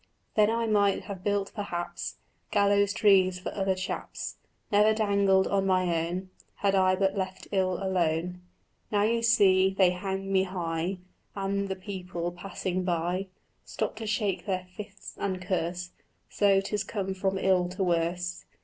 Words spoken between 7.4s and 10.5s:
ill alone." "Now, you see, they hang me